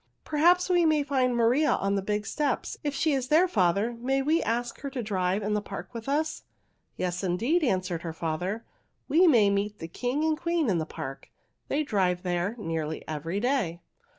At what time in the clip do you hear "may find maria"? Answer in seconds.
0.83-1.73